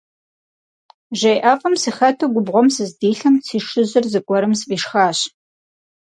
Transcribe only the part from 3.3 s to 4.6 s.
си шыжьыр зэгуэрым